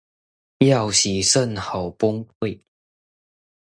[0.65, 2.59] 要洗腎好崩潰